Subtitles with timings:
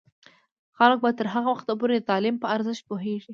[0.77, 3.29] خلک به تر هغه وخته پورې د تعلیم په ارزښت پوهیږي.